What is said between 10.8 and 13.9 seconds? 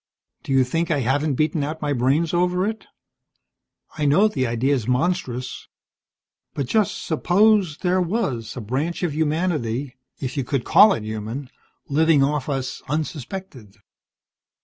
it human living off us unsuspected.